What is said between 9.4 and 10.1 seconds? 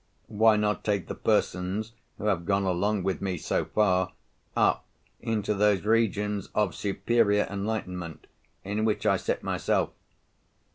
myself?